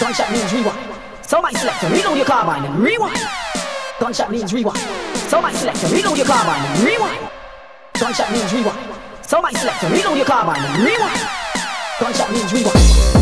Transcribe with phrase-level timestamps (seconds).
[0.00, 0.78] Gunshot means rewind.
[1.20, 3.20] So my selector, reload your carbine and rewind.
[4.00, 4.78] Gunshot means rewind.
[5.28, 7.30] So my selector, reload your carbine and rewind.
[8.00, 8.78] Gunshot means rewind.
[9.20, 11.20] So my selector, reload your carbine and rewind.
[12.00, 13.19] Gunshot means rewind.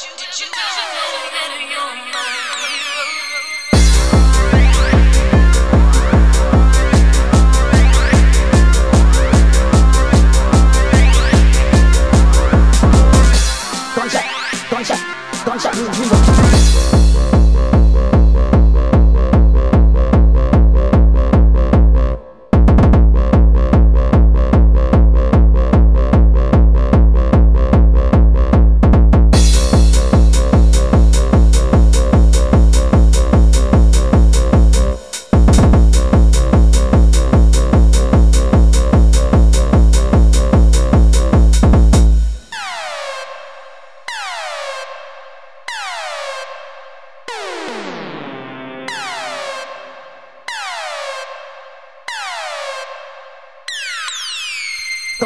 [0.00, 1.47] Did you, know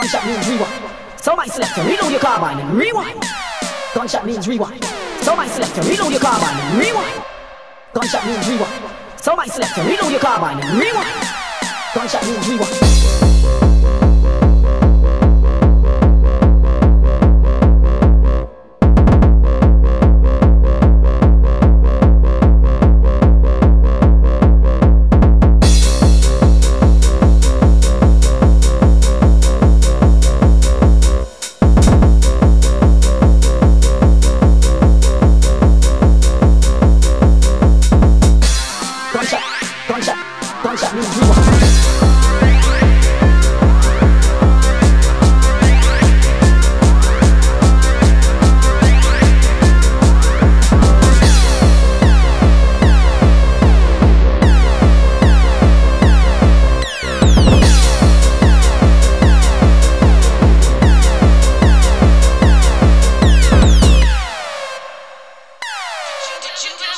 [0.02, 0.84] Gunshot means rewind.
[1.16, 3.22] So my selector, reload your carbine and rewind.
[3.94, 4.84] Gunshot means rewind.
[5.20, 7.24] So my selector, reload your carbine and rewind.
[7.94, 8.90] Gunshot means rewind.
[9.20, 11.28] So my selector, reload your carbine and rewind.
[11.94, 13.91] Gunshot means rewind.
[66.60, 66.91] juvenile.